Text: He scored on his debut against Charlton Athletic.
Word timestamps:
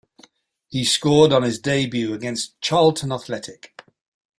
He 0.67 0.83
scored 0.83 1.31
on 1.31 1.43
his 1.43 1.59
debut 1.59 2.11
against 2.11 2.59
Charlton 2.59 3.11
Athletic. 3.11 3.77